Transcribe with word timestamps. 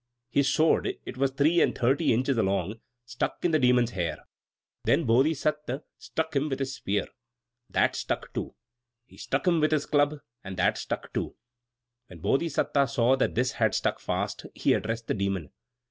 His 0.31 0.51
sword 0.51 0.95
it 1.05 1.15
was 1.15 1.29
three 1.29 1.61
and 1.61 1.77
thirty 1.77 2.11
inches 2.11 2.35
long 2.35 2.79
stuck 3.05 3.45
in 3.45 3.51
the 3.51 3.59
Demon's 3.59 3.91
hair! 3.91 4.17
The 4.83 4.95
Bodhisatta 5.03 5.83
struck 5.99 6.35
him 6.35 6.49
with 6.49 6.57
his 6.57 6.73
spear 6.73 7.05
that 7.69 7.95
stuck 7.95 8.33
too! 8.33 8.55
He 9.05 9.17
struck 9.17 9.45
him 9.45 9.59
with 9.59 9.71
his 9.71 9.85
club 9.85 10.15
and 10.43 10.57
that 10.57 10.79
stuck 10.79 11.13
too! 11.13 11.35
When 12.07 12.17
the 12.19 12.23
Bodhisatta 12.27 12.87
saw 12.89 13.15
that 13.17 13.35
this 13.35 13.51
had 13.51 13.75
stuck 13.75 13.99
fast, 13.99 14.47
he 14.55 14.73
addressed 14.73 15.05
the 15.05 15.13
Demon. 15.13 15.51